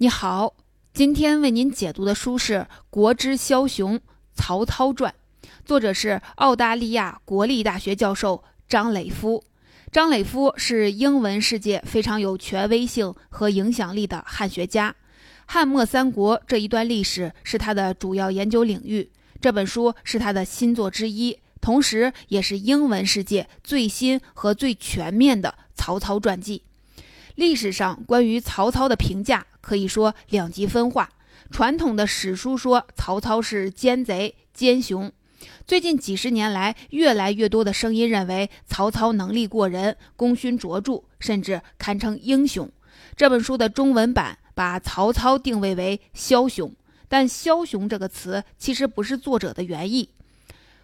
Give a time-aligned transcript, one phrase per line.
[0.00, 0.54] 你好，
[0.94, 2.54] 今天为您解读的书是
[2.88, 3.98] 《国之枭雄——
[4.32, 5.12] 曹操传》，
[5.64, 9.42] 作者是澳大利亚国立大学教授张磊夫。
[9.90, 14.94] 张磊夫是英文世界非常有权威性和影响力的汉学家，
[15.46, 19.10] 汉末三国这一段历史是他的主要研究领域。
[19.40, 26.62] 这本书是他的新作之一，同时也是英文世界最新和最全面的曹操传记。
[27.34, 31.10] 历史上关于曹操的评价可以说两极分化。
[31.50, 35.10] 传统的史书说曹操是奸贼奸雄，
[35.66, 42.70] 最近几十年来，越来越多的声音认为曹操能力过人，功勋卓著，甚至堪称英雄。
[43.16, 46.74] 这本书的中文版把曹操定位为枭雄，
[47.08, 50.10] 但“枭雄”这个词其实不是作者的原意。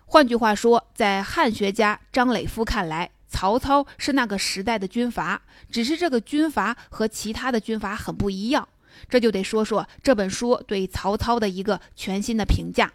[0.06, 8.68] 换句话说，在汉学家张磊夫看来，曹操是那个时代的军阀，只是这个军阀和其他的军阀很不一样。
[9.08, 12.92] 这就得说说这本书对曹操的一个全新的评价。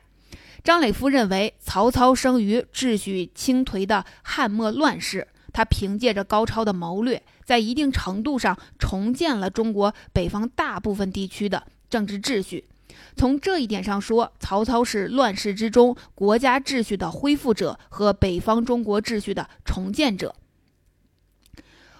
[0.63, 12.63] 张磊夫认为，曹操生于秩序倾颓的汉末乱世，他凭借着高超的谋略，在一定程度上重建了中国北方大部分地区的政治秩序。
[13.15, 20.35] 从这一点上说，曹操是乱世之中国家秩序的恢复者和北方中国秩序的重建者。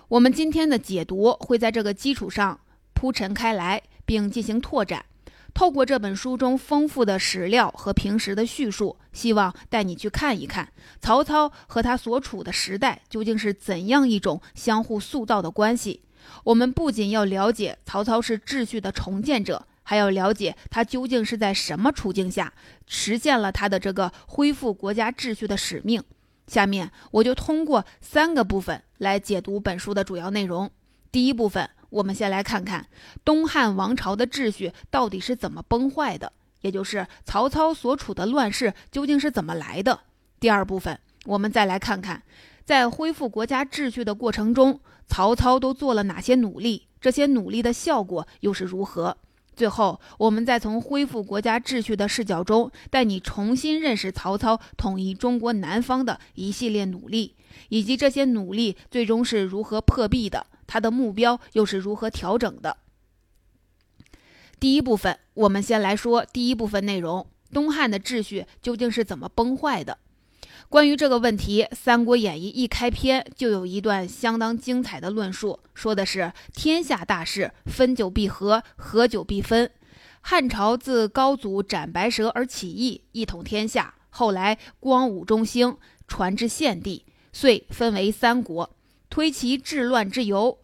[0.07, 2.59] 我们今天的解读会在这个基础上
[2.93, 5.05] 铺陈开来，并进行拓展。
[5.53, 16.01] 透过这本书中丰富的史料和平时的叙述，希望带你去看一看曹操和他所处的时代究竟是怎样一种相互塑造的关系。
[16.43, 19.65] 我们不仅要了解曹操是秩序的重建者。
[19.89, 22.53] 还要了解他究竟是在什么处境下
[22.85, 26.03] 实现了他的这个恢复国家秩序的使命。
[26.45, 30.69] 下面我就通过三个部分来解读本书的主要内容。
[31.11, 32.85] 第一部分，我们先来看看
[33.25, 40.01] 东汉王朝的秩序到底是怎么崩坏的，也就是曹操所处的乱世究竟是怎么来的。
[40.39, 42.21] 第二部分，我们再来看看
[42.64, 49.17] 在恢复国家秩序的过程中，曹操都做了哪些努力，这些努力的效果又是如何。
[49.59, 57.36] 最后，我们再从恢复国家秩序的视角中，带你重新认识曹操统一中国南方的一系列努力，
[57.67, 62.77] 以及这些努力最终是如何破壁的，他的目标又是如何调整的。
[64.61, 69.97] 第一部分，我们先来说第一部分内容：东汉的秩序究竟是怎么崩坏的？
[70.69, 79.71] 关于这个问题，《三国演义》一开篇就有一段相当精彩的论述，说的是天下大事，分久必合，合久必分。
[80.21, 85.75] 汉朝自高祖斩白蛇而起义，一统天下，后来光武中兴，
[86.08, 87.03] 传至献帝，
[87.33, 88.75] 遂分为三国。
[89.09, 90.59] 推其治乱之由，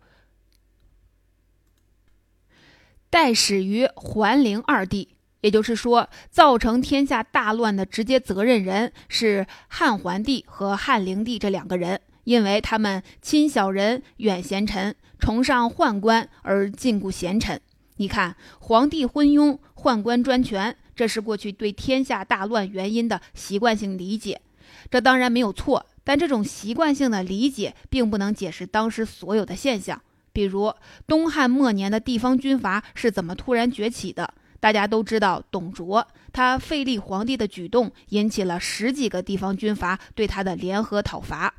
[3.09, 5.14] 代始于桓灵二帝。
[5.45, 17.61] 也就是说，造成天下大乱的直接责任人是汉桓帝和汉灵帝这两个人，因为他们亲小人远贤臣，崇尚宦官而禁锢贤臣。
[17.97, 24.41] 你看，皇帝昏庸，宦官专权，这是过去对天下大乱原因的习惯性理解。
[24.89, 30.01] 这当然没有错，但这种习惯性的理解并不能解释当时所有的现象。
[30.33, 30.73] 比如，
[31.05, 34.33] 东汉末年的地方军阀是怎么突然崛起的？
[34.65, 41.53] 大家都知道，董卓他废立皇帝的举动引起了十几个地方军阀对他的联合讨伐，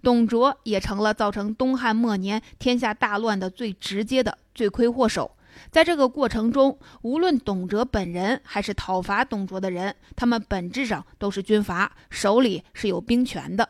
[0.00, 5.32] 董卓也成了造成东汉末年天下大乱的最直接的罪魁祸首。
[5.72, 13.68] 在这个过程中，无论董卓本人还是讨伐董卓的人，他们本质上都是军阀，手里是有兵权的。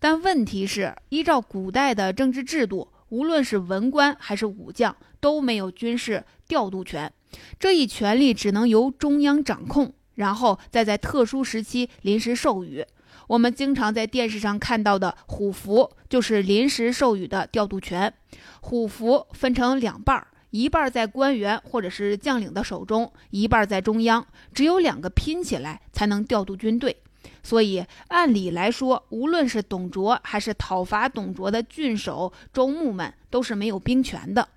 [0.00, 7.12] 但问题是，依照古代的政治制度，无论是文官还是武将，都没有军事调度权。
[7.58, 12.84] 这一权利只能由中央掌控，然后再在特殊时期临时授予。
[13.28, 18.12] 我们经常在电视上看到的虎符，就是临时授予的调度权。
[18.60, 24.26] 虎符分成两半儿，一半在官员或者是将领的手中，一半在中央。
[24.52, 26.96] 只有两个拼起来才能调度军队。
[27.42, 34.48] 所以按理来说，无论是董卓还是讨伐董卓的郡守、州牧们，都是没有兵权的。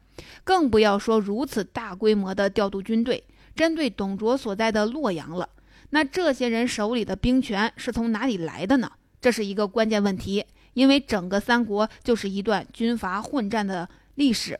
[0.43, 3.23] 更不要说如此大规模的调度军队，
[3.55, 5.49] 针对董卓所在的洛阳了。
[5.91, 8.91] 那这些人手里的兵权是从哪里来的呢？
[9.21, 14.59] 这是一个关键问题，因为整个三国就是一段军阀混战的历史。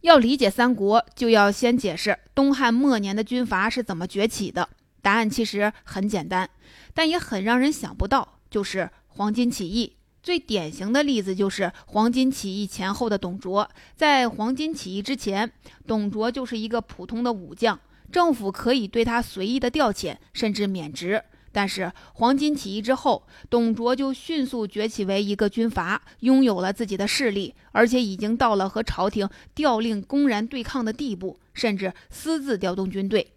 [0.00, 4.68] 要理解三国，就要先解释东汉末年的军阀是怎么崛起的。
[5.00, 6.48] 答案其实很简单，
[6.92, 9.96] 但也很让人想不到，就是黄巾起义。
[10.24, 13.68] 最典型的例子就是黄巾起义前后的董卓。
[13.94, 15.52] 在黄巾起义之前，
[15.86, 17.78] 董卓就是一个普通的武将，
[18.10, 21.22] 政府可以对他随意的调遣，甚至免职。
[21.52, 33.30] 但是黄巾起义之后，董卓就迅速崛起为一个军阀，拥有了自己的势力，而且已经到了和朝廷调令公然对抗的地步，甚至私自调动军队。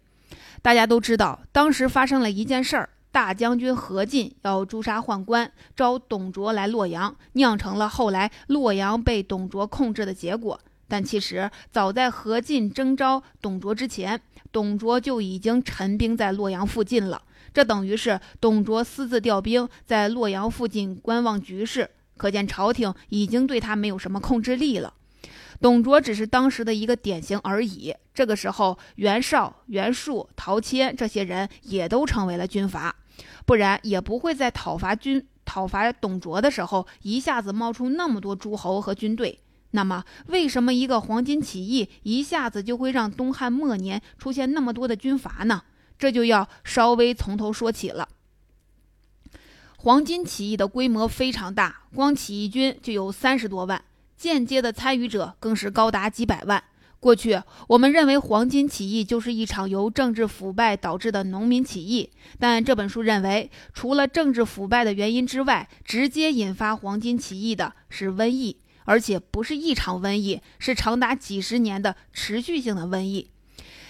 [0.62, 10.60] 大家都知道，当时发生了一件事儿：大将军何进要诛杀宦官，招董卓来洛阳，酿成了后来洛阳被董卓控制的结果。
[10.86, 14.20] 但其实，早在何进征召董卓之前，
[14.52, 17.22] 董卓就已经陈兵在洛阳附近了。
[17.52, 24.94] 这等于是董卓私自调兵在洛阳附近观望局势，可见朝廷已经对他没有什么控制力了。
[25.60, 27.94] 董卓只是当时的一个典型而已。
[28.14, 32.94] 这个时候，袁绍、袁术、陶谦这些人也都成为了军阀，
[33.46, 39.38] 不然也不会在讨伐军讨伐董卓的时候一下子冒出那么多诸侯和军队。
[39.72, 45.62] 那么，为什么一个黄巾起义一下子就会让东汉末年出现那么多的军阀呢？
[45.98, 48.08] 这就要稍微从头说起了。
[49.76, 53.84] 黄巾起义的规模非常大，光起义军就有三十多万，
[54.18, 56.62] 间接的参与者更是高达几百万。
[57.00, 62.10] 过去我们认为黄巾起义就是一场由政治腐败导致的农民起义，
[62.40, 73.30] 但这本书认为，除了政治腐败的原因之外，直接引发黄巾起义的是瘟疫，而且不是一场瘟疫，是长达几十年的持续性的瘟疫。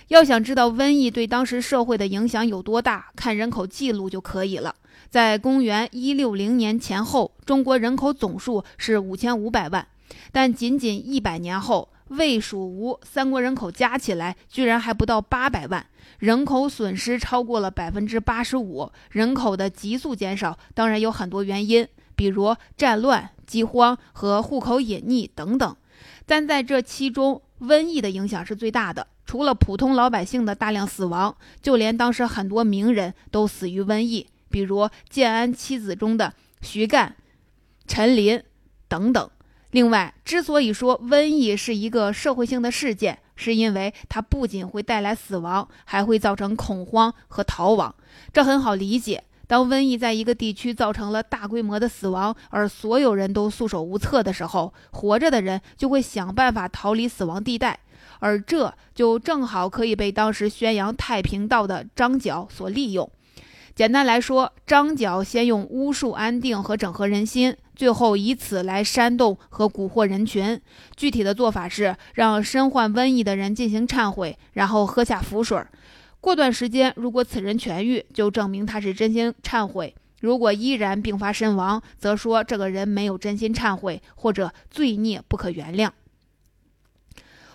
[0.09, 4.75] 要想知道瘟疫对当时社会的影响有多大，看人口记录就可以了。
[5.09, 9.89] 在公元一六零年前后，中国人口总数是五千五百万，
[10.33, 15.87] 但仅仅一百年后，魏、蜀、吴三国人口加起来居然还不到八百万，
[16.19, 18.91] 人口损失超过了百分之八十五。
[19.11, 25.77] 人口的急速减少，当然有很多原因，比如战乱、饥荒和户口隐匿等等。
[26.27, 29.07] 但在这其中，瘟疫的影响是最大的。
[29.27, 36.33] 除了普通老百姓的大量死亡，就连当时很多名人都死于瘟疫，比如建安七子中的
[36.63, 37.15] 徐干、
[37.87, 38.43] 陈琳
[38.89, 39.31] 等等。
[39.71, 47.95] 另外，之所以说瘟疫是一个社会性的事件，是因为它不仅会带来死亡，还会造成恐慌和逃亡。
[48.33, 49.25] 这很好理解。
[49.47, 57.79] 当瘟疫在一个地区造成了大规模的死亡，而所有人都束手无策的时候，活着的人就会想办法逃离死亡地带。
[58.21, 63.11] 而这就正好可以被当时宣扬太平道的张角所利用。
[63.79, 70.61] 简单来说，张角先用巫术安定和整合人心，最后以此来煽动和蛊惑人群。
[70.97, 75.65] 具体的做法是让身患瘟疫的人进行忏悔，然后喝下符水。
[76.21, 85.91] 过段时间，如果此人痊愈，就证明他是真心忏悔；如果依然并发身亡，则说这个人没有真心忏悔，或者罪孽不可原谅。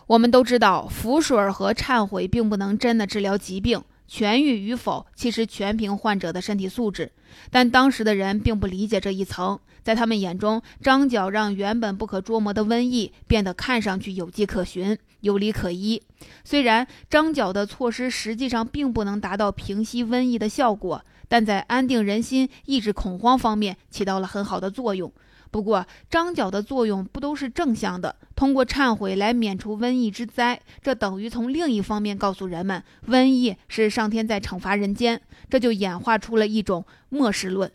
[0.07, 7.11] 我们都知道，符水和忏悔并不能真的治疗疾病，痊愈与否其实全凭患者的身体素质。
[7.49, 16.01] 但当时的人并不理解这一层，在他们眼中，张角让原本不可捉摸的瘟疫变得看上去有迹可循、有理可依。
[16.43, 25.11] 虽然张角的措施实际上并不能达到平息瘟疫的效果，但在安定人心、抑制恐慌方面起到了很好的作用。
[25.53, 37.71] 不过，张角的作用不都是正向的，通过忏悔来免除瘟疫之灾，这等于从另一方面告诉人们，瘟疫是上天在惩罚人间，这就演化出了一种末世论。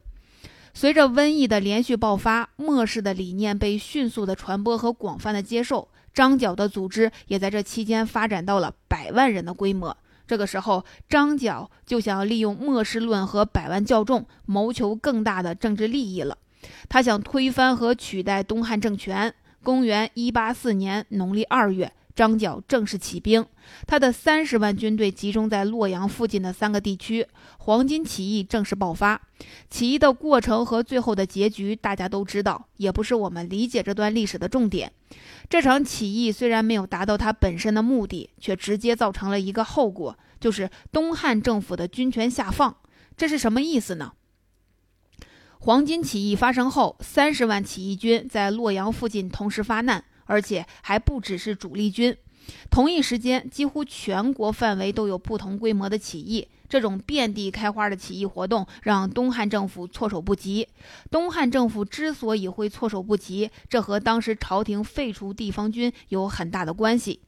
[0.75, 9.97] 随着瘟疫的连续爆发，末世的理念被迅速的传播和广泛的接受，张角的组织也在这期间发展到了百万人的规模。
[10.26, 16.37] 这个时候，张角就想要利用末世论和百万教众，谋求更大的政治利益了。
[16.88, 19.35] 他想推翻和取代东汉政权。
[19.62, 23.45] 公元一八四年农历二月，张角正式起兵，
[23.87, 27.27] 他的三十万军队集中在洛阳附近的三个地区，
[27.59, 29.21] 黄巾起义正式爆发。
[29.69, 34.91] 起义的过程和最后的结局大家都知道，也不是我们理解这段历史的重点。
[35.50, 42.75] 这场起义虽然没有达到他本身的目的，却直接造成了一个后果，就是东汉政府的军权下放。
[43.17, 44.12] 这是什么意思呢？
[45.61, 52.17] 黄巾起义发生后，三十万起义军在洛阳附近同时发难，而且还不只是主力军。
[52.71, 56.49] 同一时间，几乎全国范围都有不同规模的起义。
[56.69, 60.69] 这种遍地开花的起义活动让东汉政府措手不及。
[61.11, 67.21] 东汉政府之所以会措手不及，这和当时朝廷废除地方军有很大的关系。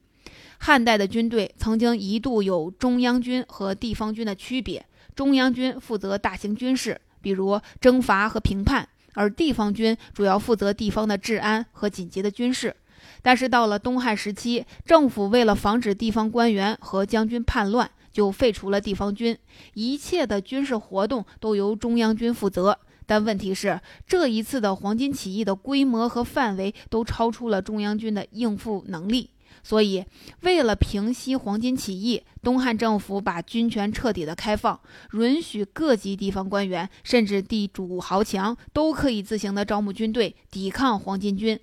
[0.59, 4.85] 汉代的军队曾经一度有中央军和地方军的区别，
[5.15, 7.01] 中央军负责大型军事。
[7.21, 12.75] 比如征伐和平叛，而地方军主要负责地方的治安和紧急的军事。
[13.21, 19.37] 但是到了东汉时期，政府为了防止地方官员和将军叛乱，就废除了地方军，
[19.73, 22.77] 一切的军事活动都由中央军负责。
[23.07, 29.30] 但问题是，这一次的黄巾起义的规模和范围都超出了中央军的应付能力。
[29.63, 30.03] 所以，
[30.41, 34.79] 为了平息黄巾起义，东汉政府把军权彻底的开放，
[35.13, 41.59] 允许各级地方官员甚至地主豪强都可以自行的招募军队抵抗黄巾军。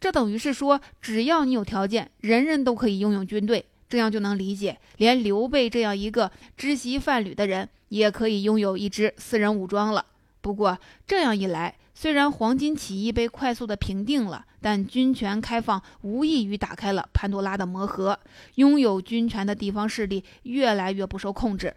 [0.00, 3.64] 这等于是说，只要你有条件，人人都可以拥有军队。
[3.88, 10.04] 这样就能理解，连刘备这样一个知习贩履的人，也可以拥有一支私人武装了。
[10.42, 18.20] 不过，这样一来，虽然黄金起义被快速的平定了，但军权开放无异于打开了潘多拉的魔盒，
[18.54, 21.74] 拥有军权的地方势力越来越不受控制，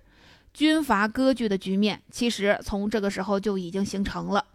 [0.54, 4.46] 军阀割据的局面其实从这个时候就已经形成了。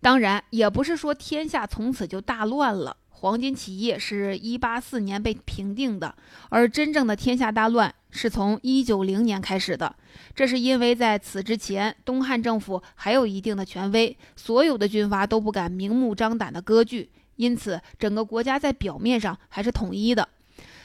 [0.00, 2.96] 当然，也不是说天下从此就大乱了。
[3.20, 6.14] 黄巾起义是一八四年被平定的，
[6.50, 9.94] 而真正的天下大乱是从一九零年开始的。
[10.34, 20.28] 这是因为在此之前，东汉政府还有一定的权威，所有的军阀都不敢明目张胆的割据，因此整个国家在表面上还是统一的。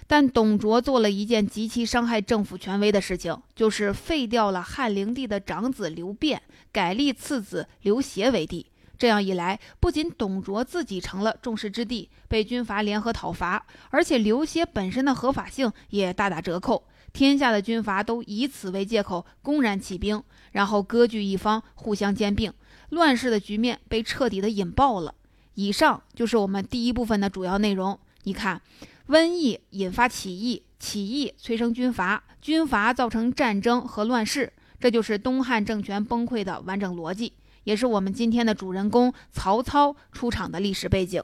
[0.08, 8.66] 但董卓做了一件极其伤害政府权威的事情，就是废掉了汉灵帝的长子刘辩，改立次子刘协为帝。
[9.03, 16.86] 这样一来，不仅董卓自己成了众矢之的，被军阀联合讨伐，而且刘协本身的合法性也大打折扣。
[17.12, 22.53] 天下的军阀都以此为借口，公然起兵，然后割据一方，互相兼并，
[22.91, 25.13] 乱世的局面被彻底的引爆了。
[25.55, 28.00] 以上就是我们第一部分的主要内容。
[28.24, 28.62] 你看，
[29.10, 37.33] 瘟疫引发起义，起义催生军阀，军阀造成战争和乱世，这就是东汉政权崩溃的完整逻辑。
[37.63, 41.24] 也是我们今天的主人公曹操出场的历史背景。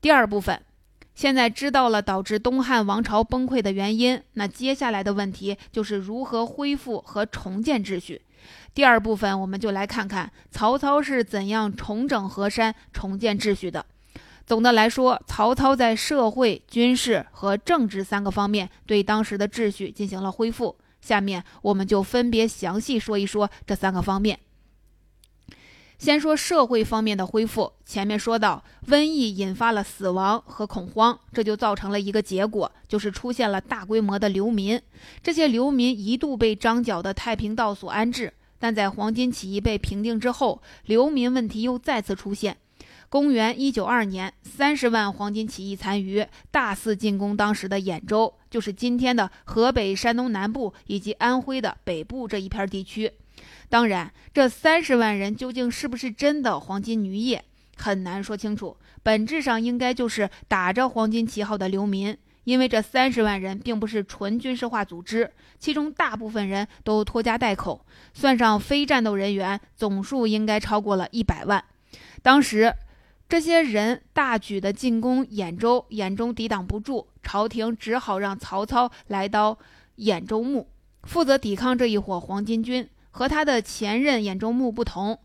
[0.00, 0.60] 第二部分，
[1.14, 8.22] 现在知道了导致东汉王朝崩溃的原因，那接下来的问题就是如何恢复和重建秩序。
[8.74, 13.84] 第二部分，我们就来看看曹操是怎样重整河山、重建秩序的。
[14.44, 20.76] 总的来说，曹操在社会、军事和政治三个方面对当时的秩序进行了恢复。
[21.00, 24.38] 下面我们就分别详细说一说这三个方面。
[26.02, 27.74] 先说社会方面的恢复。
[27.84, 34.82] 前面说到，瘟疫引发了死亡和恐慌，这就造成了一个结果，就是出现了大规模的流民。
[35.22, 42.56] 这些流民一度被张角的太平道所安置，但在黄巾起义被平定之后，流民问题又再次出现。
[43.08, 53.12] 公元一九二年，三十万黄巾起义残余大肆进攻当时的兖州，就是今天的河北、山东南部以及安徽的北部这一片地区。
[53.72, 57.42] 当然，这三十万人究竟是不是真的黄金女业，
[57.74, 58.76] 很难说清楚。
[59.02, 62.14] 本质上应该就是打着黄金旗号的流民，
[62.44, 71.64] 因为这三十万人并不是纯军事化组织，其中大部分人都拖家带口，算上非战斗人员，总数应该超过了一百万。
[72.20, 72.74] 当时，
[73.26, 79.56] 这些人大举的进攻兖州，兖州抵挡不住，朝廷只好让曹操来到
[79.96, 80.68] 兖州牧，
[81.04, 82.86] 负责抵抗这一伙黄巾军。
[83.12, 85.18] 和他的前任兖州牧不同，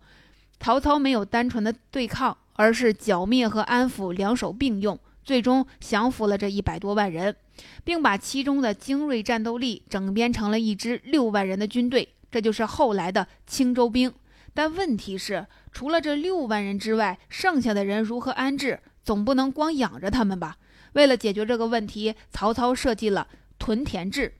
[0.60, 7.36] 曹操没有单纯的对抗，而是剿灭和安抚两手并用，最终降服了这一百多万人，
[7.84, 14.14] 并把其中的精锐战斗力整编成了一支六万人的军队，这就是后来的青州兵。
[14.54, 18.80] 但问题是，除了这六万人之外，剩下的人如何安置？
[19.04, 20.58] 总不能光养着他们吧？
[20.94, 23.28] 为了解决这个问题，曹操设计了
[23.58, 24.34] 屯田制。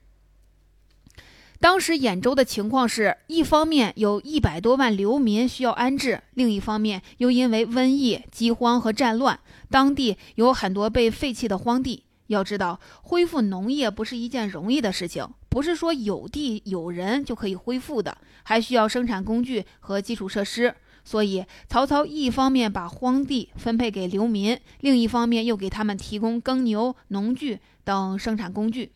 [1.60, 12.04] 当时兖州的情况是，一方面有一百多万流民需要安置，另一方面又因为瘟疫、饥荒和战乱，当地有很多被废弃的荒地。
[12.28, 20.76] 要知道，恢复农业不是一件容易的事情，不是说有地有人就可以恢复的，还需要生产工具和基础设施。
[21.04, 28.92] 所以，曹操一方面把荒地分配给流民，另一方面又给他们提供耕牛、农具等生产工具。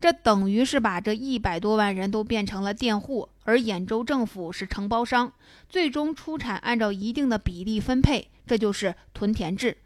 [0.00, 5.32] 这等于是把这一百多万人都变成了佃户，而兖州政府是承包商，
[5.68, 9.78] 最终出产按照一定的比例分配，这就是屯田制。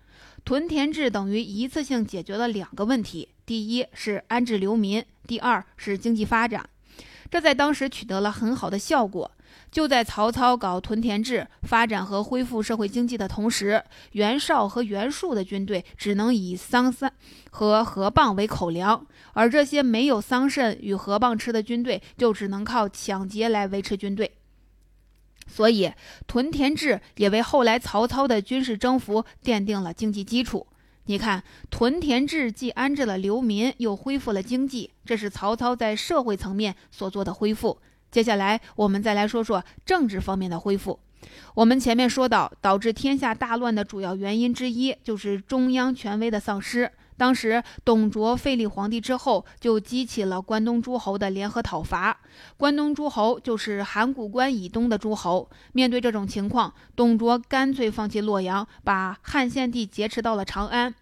[0.45, 6.69] 屯田制等于一次性解决了两个问题：第一是安置流民，第二是经济发展。
[7.31, 9.31] 这在当时取得了很好的效果。
[9.71, 17.09] 就在曹操搞屯田制、发展和恢复社会经济的同时，袁绍和袁术的军队只能以桑葚
[17.50, 24.33] 和河蚌为口粮，而这些没有桑葚与河蚌吃的军队就只能靠抢劫来维持军队。
[25.47, 25.93] 所以
[26.27, 30.67] 屯田制也为后来曹操的军事征服奠定了经济基础。
[31.07, 37.81] 你看，屯田制既安置了流民，又恢复了经济，这是曹操在社会层面所做的恢复。
[38.11, 40.99] 接下来，我们再来说说政治方面的恢复。
[41.55, 46.90] 我们前面说到，导致天下大乱的主要原因之一就是中央权威的丧失。
[47.17, 52.19] 当时董卓废立皇帝之后，就激起了关东诸侯的联合讨伐。
[52.57, 55.50] 关东诸侯就是函谷关以东的诸侯。
[55.73, 60.95] 面对这种情况，董卓干脆放弃洛阳，把汉献帝劫持到了长安，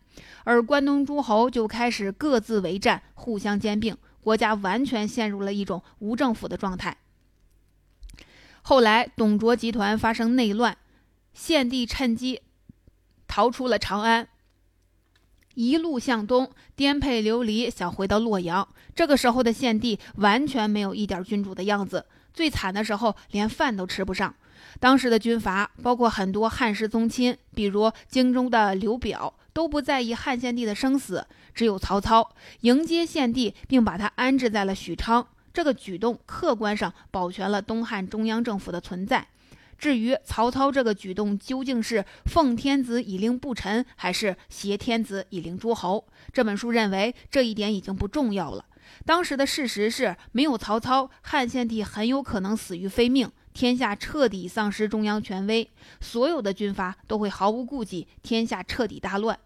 [0.43, 3.97] 而关东诸侯就开始各自为战，互相兼并，
[4.29, 6.99] 国家完全陷入了一种无政府的状态。
[8.61, 10.77] 后来，董卓集团发生内乱，
[11.33, 12.43] 献帝趁机
[13.27, 14.29] 逃出了长安。
[15.55, 18.69] 一路向东，颠沛流离，想回到洛阳。
[18.95, 22.05] 这个时候的献帝完全没有一点君主的样子，
[22.35, 24.35] 最惨的时候连饭都吃不上。
[24.79, 35.27] 当时的军阀，包括很多汉室宗亲，比如荆州的刘表，都不在意汉献帝的生死，只有曹操迎接献帝，并把他安置在了许昌。
[35.53, 39.27] 这个举动客观上保全了东汉中央政府的存在。
[39.77, 48.65] 至于曹操这个举动究竟是奉天子以令不臣，还是挟天子以令诸侯，这本书认为这一点已经不重要了。
[49.05, 55.69] 当时的事实是，没有曹操，汉献帝很有可能死于非命，天下彻底丧失中央权威，
[56.01, 59.37] 所有的军阀都会毫无顾忌，天下彻底大乱。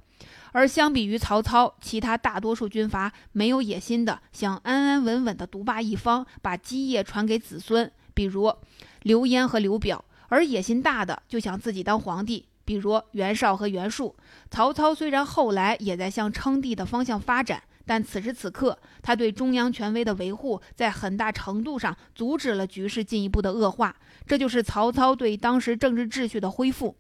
[0.53, 8.55] 而相比于曹操，其他大多数军阀没有野心的，想安安稳稳的独霸一方，把基业传给子孙，比如
[9.03, 10.05] 刘焉和刘表。
[10.29, 14.17] 而野心大的就想自己当皇帝，比如袁绍和袁术。
[14.51, 23.95] 曹操虽然后来也在向称帝的方向发展，但此时此刻，他对中央权威的维护，在很大程度上阻止了局势进一步的恶化。
[24.27, 26.97] 这就是曹操对当时政治秩序的恢复。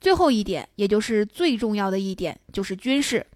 [0.00, 3.26] 最后一点，也就是最重要的一点，就是军事。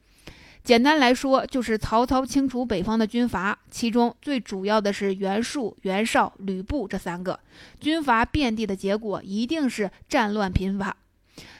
[0.65, 7.41] 简单来说，就是曹操清除北方的军阀，其中最主要的是袁术、袁绍、吕布这三个
[7.81, 10.97] 军阀遍地的结果，一定是战乱频发。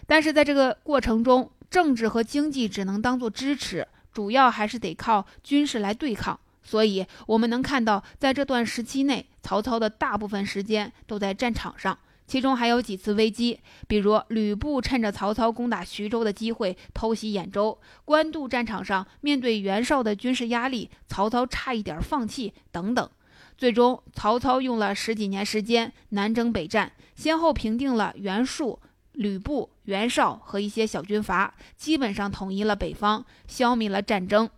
[0.07, 6.39] 但是在这个过程中，政治和经济只能当做支持，主要还是得靠军事来对抗。
[6.63, 11.99] 所以，我们能看到，在这段时期内，曹操的大部分时间都在战场上。
[12.33, 23.11] 其中还有几次危机，比如吕布趁着曹操攻打徐州的机会偷袭兖州；官渡战场上面对袁绍的军事压力，曹操差一点放弃等等。
[23.59, 28.81] 最终，曹操用了十几年时间南征北战，先后平定了袁术、
[29.13, 34.49] 吕布、袁绍和一些小军阀，基本上统一了北方，消灭了战争。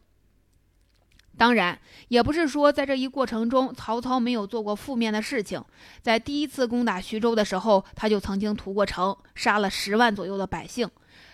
[1.36, 1.76] 当然，
[2.08, 5.62] 也不是说在这一过程中，曹操没有做过负面的事情。
[6.00, 10.88] 在第一次攻打徐州的时候，他就曾经屠过城，杀了十万左右的百姓。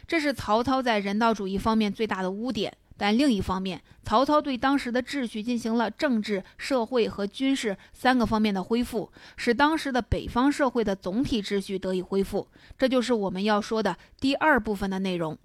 [0.07, 2.75] 这是曹操在人道主义方面最大的污点。
[2.97, 12.49] 但另一方面，曹操对当时的秩序进行了政治、社会和军事三个方面的恢复，使当时的北方社会的总体秩序得以恢复。
[12.79, 15.37] 这就是我们要说的第二部分的内容。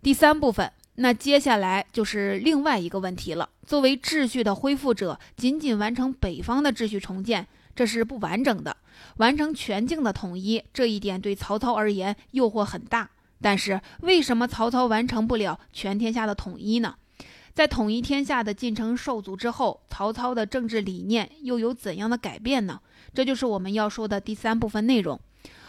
[0.00, 0.72] 第三部分。
[1.02, 3.48] 那接下来就是另外一个问题了。
[3.66, 8.76] 作为秩序的恢复者，仅仅完成北方的秩序重建，这是不完整的。
[9.16, 13.08] 完成全境的统一，这一点对曹操而言诱惑很大。
[13.40, 16.96] 但是，为什么曹操完成不了全天下的统一呢？
[17.54, 22.78] 在统一天下的进程受阻之后，曹操的政治理念又有怎样的改变呢？
[23.14, 25.18] 这就是我们要说的第三部分内容。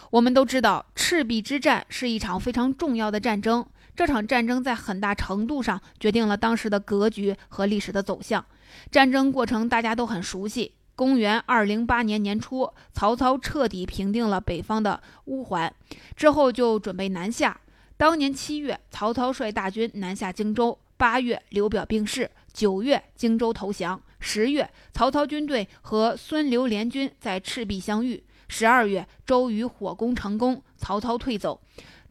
[0.09, 3.65] 我们都知道，赤壁之战是一场非常重要的战争。
[4.01, 8.43] 这场战争在很大程度上决定了当时的格局和历史的走向。
[8.89, 10.73] 战争过程大家都很熟悉。
[10.95, 15.71] 公元二零八年年初，曹操彻底平定了北方的乌桓，
[16.15, 17.61] 之后就准备南下。
[17.95, 31.61] 当年七月，曹操率大军南下荆州；八月，刘表病逝；九月，荆州投降；十月，曹操军队和孙刘联军在赤壁相遇；十二月，周瑜火攻成功，曹操退走。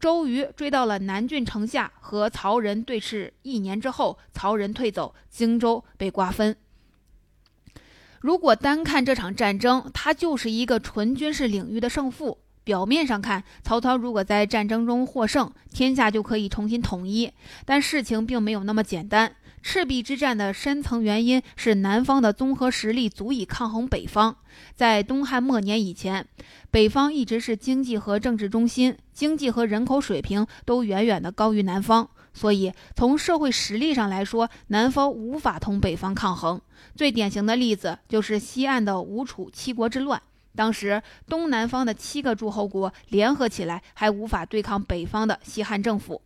[0.01, 6.57] 周瑜追到了南郡城下，和曹仁对峙一年之后，曹仁退走，荆州被瓜分。
[8.21, 12.39] 如果单看这场战争，它就是一个纯军事领域的胜负。
[12.63, 17.33] 表面上看，曹操如果在战争中获胜，天下就可以重新统一。
[17.65, 19.35] 但事情并没有那么简单。
[19.63, 24.37] 赤壁之战的深层原因是南方的综合实力足以抗衡北方。
[24.75, 26.27] 在东汉末年以前，
[26.71, 36.61] 北方一直是经济和政治中心，经济和人口水平都远远的高于南方，所以从社会实力上来说，南方无法同北方抗衡。
[36.97, 40.21] 最典型的例子就是西岸的吴楚七国之乱。
[40.57, 46.21] 当时东南方的七个诸侯国联合起来，还无法对抗北方的西汉政府。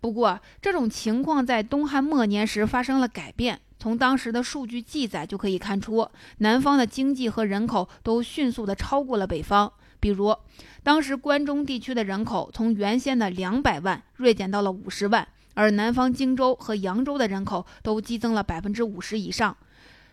[0.00, 3.60] 不过，这种情况在东汉末年时发生了改变。
[3.78, 9.70] 从当时的数据记载就可以看出，南方的经济和人口都迅速地超过了北方。
[10.00, 10.34] 比如，
[10.82, 19.56] 当时关中地区的人口从原先的两百万锐减到了五十万，而南方荆州和扬州的人口都激增了百分之五十以上。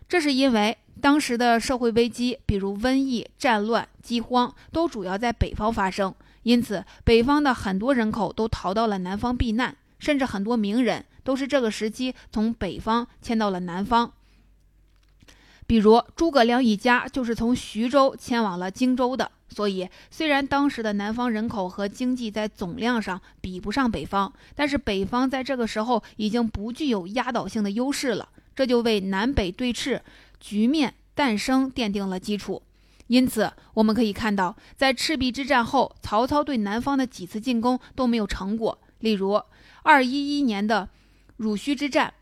[0.09, 14.11] 这是因为当时的社会危机，比如瘟疫、战乱、饥荒，都主要在北方发生，因此北方的很多人口都逃到了南方避难，甚至很多名人都是这个时期从北方迁到了南方。
[15.65, 19.31] 比如诸葛亮一家就是从徐州迁往了荆州的。
[19.49, 28.29] 所以，虽然当时的南方人口和经济在总量上比不上北方，但是北方在这个时候已经不具有压倒性的优势了。
[28.55, 30.01] 这就为南北对峙
[30.39, 32.63] 局面诞生奠定了基础。
[33.07, 38.79] 因此，我们可以看到，在赤壁之战后，曹操对南方的几次进攻都没有成果。
[38.99, 39.41] 例如，
[39.83, 40.87] 二一一年的
[41.37, 42.13] 汝须之战，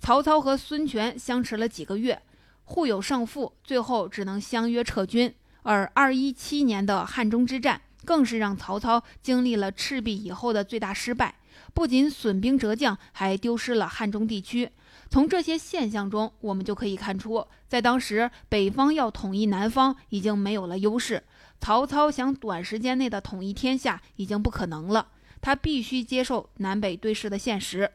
[0.00, 2.20] 曹操和孙权相持了几个月，
[2.64, 5.32] 互有胜负，最后只能相约撤军。
[5.62, 11.36] 而二一七年的汉中之战，更是让曹操经历了赤壁以后的最大失败，
[11.74, 14.70] 不仅损兵折将，还丢失了汉中地区。
[15.12, 21.22] 从这些现象中，我们就可以看出，在当时北方要统一南方已经没有了优势，
[21.60, 25.08] 曹操想短时间内的统一天下已经不可能了，
[25.42, 27.90] 他必须接受南北对峙的现实。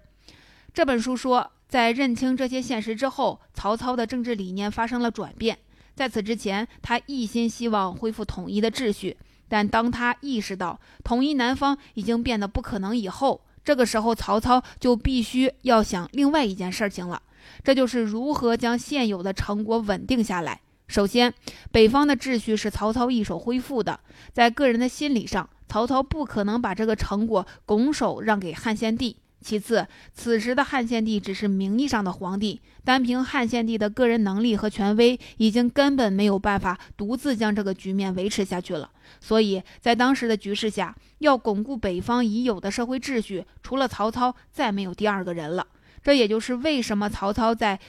[0.71, 5.57] 这本书说，在认清这些现实之后，曹操的政治理念发生了转变。
[5.95, 17.21] 在此之前，他一心希望恢复统一的秩序，但当他意识到统一南方已经变得不可能以后，这个时候，曹操就必须要想另外一件事情了，
[17.65, 20.61] 这就是如何将现有的成果稳定下来。
[20.87, 21.33] 首先，
[21.69, 23.99] 北方的秩序是曹操一手恢复的，
[24.31, 29.17] 在个人的心理上，曹操不可能把这个成果拱手让给汉献帝。
[29.47, 38.91] 其次，此时的汉献帝只是名义上的皇帝，单凭汉献帝的个人能力和权威，已经根本没有办法独自将这个局面维持下去了。
[39.21, 45.65] 所以在当时的局势下，要巩固北方已有的社会秩序，除了曹操，再没有第二个人了。
[46.03, 47.79] 这也就是为什么曹操在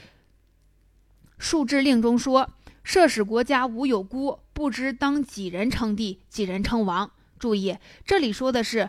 [1.39, 2.49] 数制令中说
[2.85, 8.89] ：“设使国家无有孤，不知当几人称帝，几人称王。”注意，这里说的是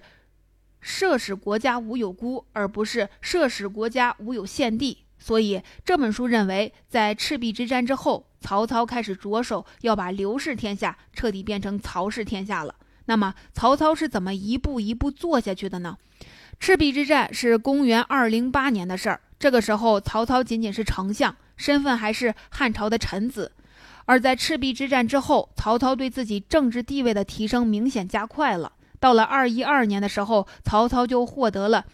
[0.82, 5.00] 设使国家无有孤，而不是设使国家无有献帝。
[5.18, 8.26] 所以这本书认为，在赤壁之战之后。
[8.42, 12.74] 曹操开始着手要把刘氏天下彻底变成曹氏天下了。
[13.04, 15.98] 那么，曹操是怎么一步一步做下去的呢？
[16.58, 23.52] 赤壁之战是公元二零八年的事儿，这个时候曹操仅仅是丞相，身份还是汉朝的臣子。
[24.06, 28.72] 而在赤壁之战之后，曹操对自己政治地位的提升明显加快了。
[28.99, 31.85] 到了二一二年的时候，曹操就获得了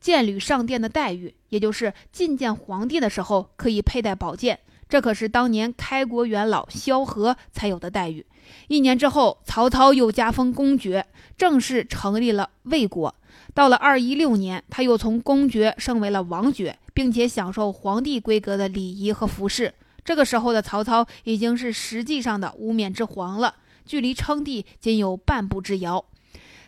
[0.00, 4.60] 剑履上殿的待遇，也就是觐见皇帝的时候可以佩戴宝剑。
[4.88, 8.26] 这可是当年开国元老萧何才有的待遇。
[8.68, 11.06] 一年之后，曹操又加封公爵，
[11.38, 13.14] 正式成立了魏国。
[13.54, 19.72] 到了二一六年，他又从公爵升为了王爵，并且享受皇帝规格的礼仪和服饰。
[20.04, 23.54] 这个时候的曹操已经是实际上的无冕之皇了，
[23.86, 26.04] 距离称帝仅有半步之遥。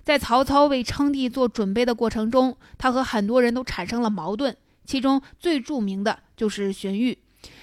[0.04, 7.16] 在曹操为称帝做准备的过程中，他和很多人都产生了矛盾，其中最著名的就是荀彧。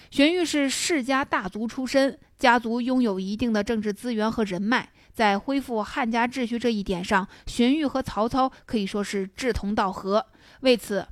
[0.10, 10.26] 荀彧是世家大族出身，家族拥有一定的政治资源和人脉，在恢复汉家秩序这一点上，荀彧和曹操可以说是志同道合。
[10.62, 11.08] 为此，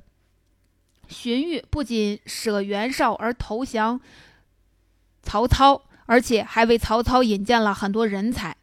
[1.08, 4.00] 荀彧不仅舍袁绍而投降
[5.22, 8.56] 曹操，而且还为曹操引荐了很多人才，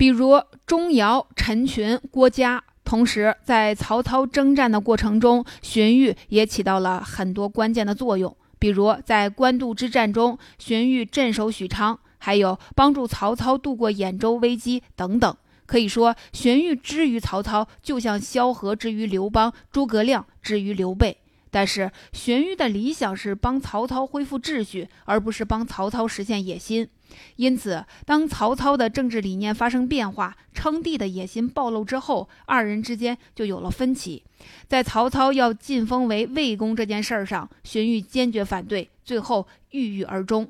[0.00, 2.64] 比如钟繇、陈群、郭嘉。
[2.84, 8.34] 同时，在曹操征战的过程中，荀彧也起到了很多关键的作用。
[8.58, 15.36] 比如在官渡之战中，荀彧镇守许昌，还有帮助曹操度过兖州危机等等。
[15.66, 21.18] 可以说，荀彧之于曹操，就像萧何之于刘邦、诸葛亮之于刘备。
[21.50, 26.88] 但是，荀彧的理想是帮曹操恢复秩序，而不是帮曹操实现野心。
[27.36, 34.22] 因此，当曹操的政治理念发生变化，称帝的野心暴露之后，二人之间就有了分歧。
[34.68, 40.48] 在曹操要晋封为魏公这件事儿上，荀彧坚决反对，最后郁郁而终。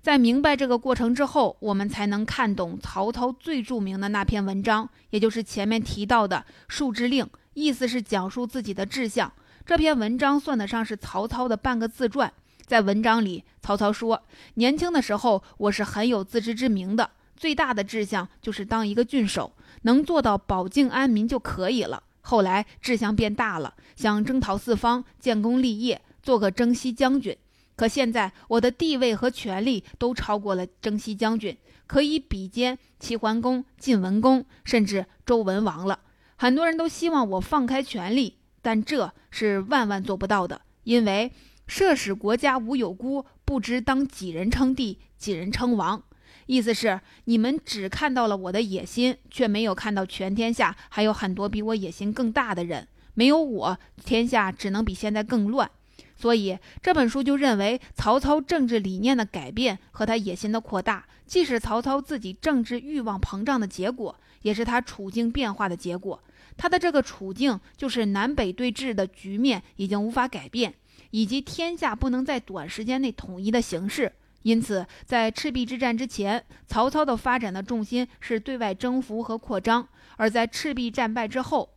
[0.00, 7.24] 在明白这个过程之后，我们才能看懂曹操最著名的那篇文章，也就是前面提到的《述之令》，
[7.54, 9.32] 意思是讲述自己的志向。
[9.64, 12.32] 这篇文章算得上是曹操的半个自传。
[12.66, 14.22] 在文章里，曹操说
[14.54, 22.02] ：“年轻的时候，我是很有自知之明的，最大的志向就是当一个郡守，能做到保境安民就可以了。
[22.22, 27.36] 后来志向变大了，想征讨四方，建功立业，做个征西将军。
[27.76, 36.00] 可现在我的地位和权力都超过了征西将军，可以比肩齐桓公、晋文公，甚至周文王了。
[36.36, 41.30] 很多人都希望我放开权力，但这是万万做不到的，因为。”
[41.64, 46.02] 设使国家无有孤，不知当几人称帝，几人称王。
[46.46, 52.88] 意思是你们只看到了我的野心，却没有看到全天下还有很多比我野心更大的人。
[53.14, 55.70] 没有我，天下只能比现在更乱。
[56.16, 66.22] 所以这本书就认为，曹操政治理念的改变和他野心的扩大，既是曹操自己政治欲望膨胀的结果，也是他处境变化的结果。
[66.56, 70.74] 他的这个处境就是南北对峙的局面已经无法改变。
[71.10, 74.10] 以及天下不能在短时间内统一的形势，
[74.44, 79.82] 因此在赤壁之战之前，曹操的发展的重心是对外征服和扩张；
[80.16, 81.68] 而在赤壁战败之后，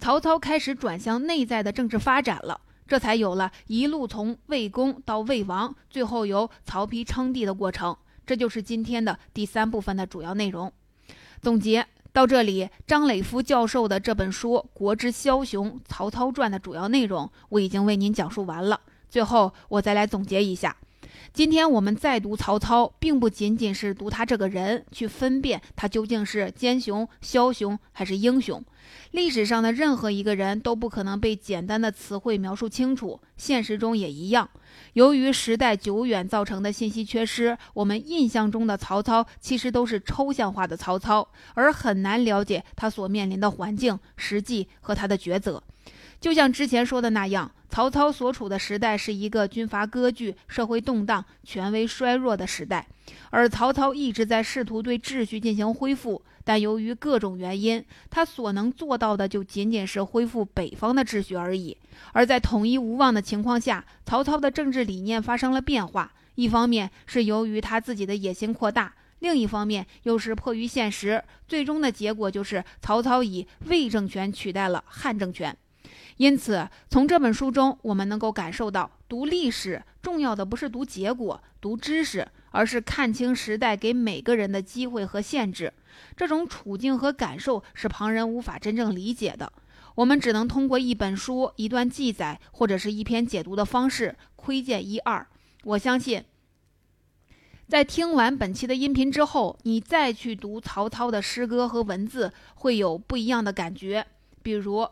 [0.00, 7.96] 曹操开始转向内在的政治发展了，这才有了一路从魏公到魏王，最后由曹丕称帝的过程。
[8.26, 10.72] 这就是今天的第三部分的主要内容。
[11.42, 11.86] 总结。
[12.12, 18.78] 到这里，张磊夫教授的这本书《国之枭雄——曹操传》的主要内容，我已经为您讲述完了。
[19.08, 20.76] 最后，我再来总结一下。
[21.32, 28.62] 今天我们再读曹操，并不仅仅是读他这个人，去分辨他究竟是奸雄、枭雄还是英雄。
[29.12, 34.50] 历史上的任何一个人都不可能被简单的词汇描述清楚，现实中也一样。
[34.94, 45.62] 由于时代久远造成的信息缺失，我们印象中的曹操其实都是抽象化的曹操，而很难了解他所面临的环境、实际和他的抉择。
[46.22, 52.86] 就像之前说的那样，曹操所处的时代是一个军阀割据、社会动荡、权威衰弱的时代，
[53.30, 61.76] 而曹操一直在试图对秩序进行恢复，但由于各种原因，他所能做到的就仅仅是恢复北方的秩序而已。
[62.12, 75.56] 而在统一无望的情况下，曹操的政治理念发生了变化，一方面是由于他自己的野心扩大，另一方面又是迫于现实，最终的结果就是曹操以魏政权取代了汉政权。
[76.22, 85.72] 因此，从这本书中，我们能够感受到，读历史重要的不是读结果、读知识，而是看清时代给每个人的机会和限制。
[86.16, 89.52] 这种处境和感受是旁人无法真正理解的，
[89.96, 95.26] 我们只能通过一本书、一段记载或者是一篇解读的方式窥见一二。
[95.64, 96.22] 我相信，
[97.66, 104.06] 在听完本期的音频之后，你再去读曹操的诗歌和文字，会有不一样的感觉，
[104.40, 104.82] 比如。《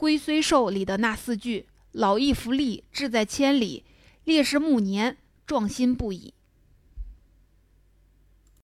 [0.00, 3.84] 龟虽寿》里的那四句：“老骥伏枥，志在千里；
[4.24, 6.32] 烈士暮年，壮心不已。”